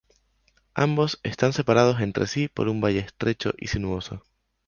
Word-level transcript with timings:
Ambos 0.73 1.19
están 1.21 1.53
separados 1.53 1.99
entre 2.01 2.25
sí 2.25 2.47
por 2.47 2.69
un 2.69 2.81
valle 2.81 3.01
estrecho 3.01 3.51
y 3.59 3.67
sinuoso. 3.67 4.23